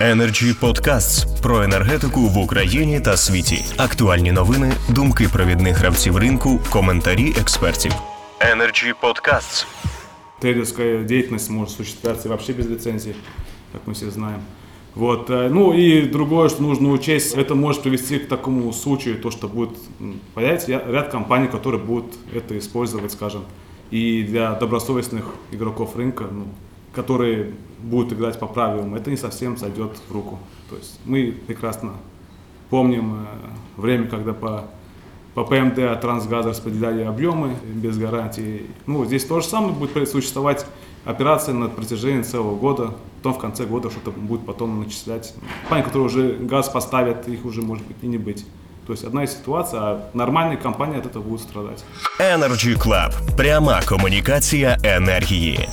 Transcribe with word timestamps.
Energy 0.00 0.54
Podcasts 0.60 1.42
про 1.42 1.62
енергетику 1.62 2.20
в 2.20 2.38
Україні 2.38 3.00
та 3.00 3.16
світі. 3.16 3.64
Актуальні 3.76 4.32
новини, 4.32 4.72
думки 4.88 5.28
провідних 5.32 5.76
гравців 5.76 6.16
ринку, 6.16 6.60
коментарі 6.70 7.34
експертів. 7.40 7.92
Energy 8.54 8.92
Podcasts. 9.02 9.66
трейдерская 10.40 10.98
деятельность 11.04 11.50
может 11.50 11.74
осуществляться 11.74 12.28
вообще 12.28 12.52
без 12.52 12.66
лицензии, 12.66 13.14
как 13.72 13.82
мы 13.86 13.92
все 13.92 14.10
знаем. 14.10 14.40
Вот. 14.94 15.30
э, 15.30 15.50
Ну 15.52 15.74
и 15.74 16.02
другое, 16.02 16.48
что 16.48 16.62
нужно 16.62 16.88
учесть, 16.90 17.36
это 17.36 17.54
может 17.54 17.82
привести 17.82 18.18
к 18.18 18.28
такому 18.28 18.72
случаю, 18.72 19.16
то, 19.22 19.30
что 19.30 19.48
будет 19.48 19.70
м, 20.00 20.14
появиться 20.34 20.70
я- 20.72 20.82
ряд 20.92 21.08
компаний, 21.12 21.48
которые 21.48 21.78
будут 21.86 22.14
это 22.34 22.56
использовать, 22.58 23.12
скажем, 23.12 23.42
и 23.92 24.22
для 24.30 24.54
добросовестных 24.54 25.24
игроков 25.52 25.94
рынка, 25.96 26.24
ну, 26.32 26.44
которые 26.94 27.52
будут 27.78 28.12
играть 28.12 28.38
по 28.38 28.46
правилам, 28.46 28.94
это 28.94 29.10
не 29.10 29.16
совсем 29.16 29.56
зайдет 29.56 29.92
в 30.08 30.12
руку. 30.12 30.38
То 30.68 30.76
есть 30.76 31.00
мы 31.04 31.34
прекрасно 31.46 31.92
помним 32.68 33.14
э, 33.14 33.80
время, 33.80 34.06
когда 34.06 34.32
по 34.32 34.64
по 35.34 35.44
ПМД 35.44 35.78
от 35.78 36.00
Трансгаза 36.00 36.50
распределяли 36.50 37.02
объемы 37.02 37.56
без 37.64 37.96
гарантии. 37.96 38.66
Ну, 38.86 39.04
здесь 39.04 39.24
то 39.24 39.40
же 39.40 39.46
самое 39.46 39.72
будет 39.72 40.08
существовать 40.08 40.66
операция 41.04 41.54
на 41.54 41.68
протяжении 41.68 42.22
целого 42.22 42.56
года. 42.56 42.94
Потом 43.18 43.34
в 43.34 43.38
конце 43.38 43.64
года 43.64 43.90
что-то 43.90 44.10
будет 44.10 44.44
потом 44.44 44.80
начислять. 44.80 45.34
Компании, 45.62 45.84
которые 45.84 46.06
уже 46.06 46.32
газ 46.32 46.68
поставят, 46.68 47.28
их 47.28 47.44
уже 47.44 47.62
может 47.62 47.86
быть 47.86 47.96
и 48.02 48.06
не 48.06 48.18
быть. 48.18 48.44
То 48.86 48.92
есть 48.92 49.04
одна 49.04 49.22
из 49.22 49.32
ситуаций, 49.32 49.78
а 49.80 50.10
нормальные 50.14 50.56
компании 50.56 50.98
от 50.98 51.06
этого 51.06 51.22
будут 51.22 51.42
страдать. 51.42 51.84
Energy 52.18 52.76
Club. 52.76 53.36
Пряма 53.36 53.82
комунікація 53.82 54.78
енергії. 54.84 55.68